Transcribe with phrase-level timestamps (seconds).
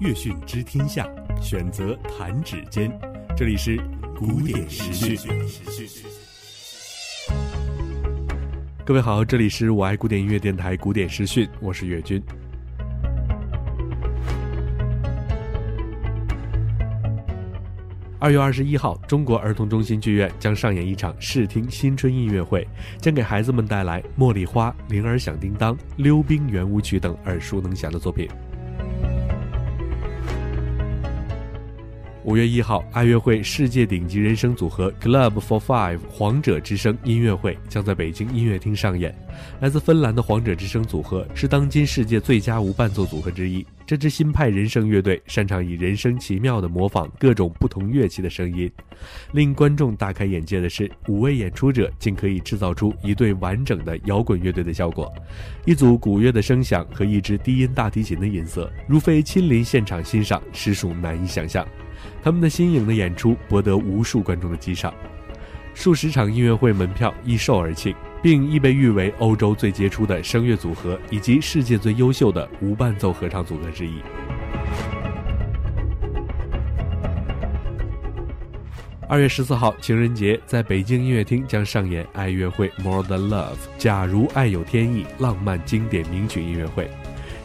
[0.00, 1.08] 乐讯知天下，
[1.40, 2.90] 选择弹指间。
[3.36, 3.80] 这里是
[4.16, 5.16] 古典时讯。
[8.84, 12.20] 各位好，这里是我爱古典音乐电台古典时讯，我是岳军。
[18.18, 22.66] 二月二十一号，中国儿童中心剧院将上演一场视听新春音乐会，
[22.98, 28.28] 将给孩子们带来《茉莉花》《铃儿响叮当》《溜冰圆舞曲》等耳熟能详的作品。
[32.24, 39.14] 五月一号，爱乐会世界顶级人声组合 Club for Five 皇者之声音乐会将在北京音乐厅上演。
[39.60, 43.64] 来自芬兰的皇者之声组合是当今世界最佳无伴奏组合之一。
[43.86, 48.72] 这支新派人声乐队擅长以人声奇妙地模仿各种不同乐器的声音。
[49.32, 55.12] 令观众大开眼界的是，五位演出者竟可以制造出一对完整的摇滚乐队的效果。
[55.66, 61.66] 一组鼓乐的声响和一支低音大提琴的音色，如非亲临现场欣赏，实属难以想象。
[62.22, 64.92] 他们的新颖的演出博得无数观众的激赏，
[65.74, 73.94] 数十场音乐会门票一售而罄，并亦被誉为欧洲最杰出的声乐组合以及世界最优秀的无伴奏合唱组合之一。
[79.06, 86.90] 二月十四号情人节，在北京音乐厅将上演爱乐会 More Than Love，假如爱有天意，浪漫经典名曲音乐会。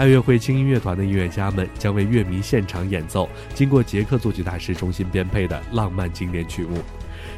[0.00, 6.78] 爱乐会轻音乐团的音乐家们将为乐迷现场演奏经过捷克作曲大师重新编配的浪漫经典曲目。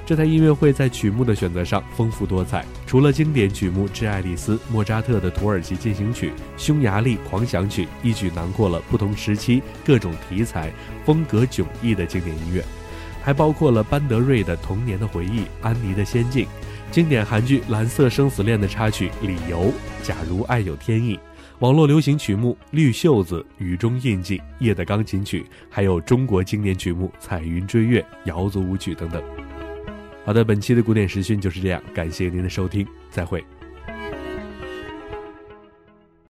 [0.06, 10.72] 这台音乐会在曲目的选择上丰富多彩，除了经典曲目《致爱丽丝》、莫扎特的《土耳其进行曲》、《匈牙利狂想曲》，一举囊括了不同时期、各种题材、
[11.04, 12.64] 风格迥异的经典音乐，
[13.24, 16.44] 还包括了班德瑞的《童年的回忆》、安妮的《仙境》、
[16.92, 19.60] 经典韩剧《蓝色生死恋》的插曲《理由》、
[20.02, 21.16] 《假如爱有天意》。
[21.60, 29.22] 网络流行曲目《绿袖子》《雨中印记》《夜的钢琴曲》，还有中国经典曲目《彩云追月》《瑶族舞曲》等等。
[30.26, 33.42] 好的，本期的古典时讯就是这样，感谢您的收听，再会。